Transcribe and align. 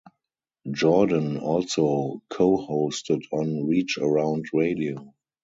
Jordan 0.71 1.37
also 1.37 2.23
co-hosted 2.27 3.21
on 3.31 3.67
"Reach 3.67 3.99
Around 3.99 4.47
Radio". 4.51 5.13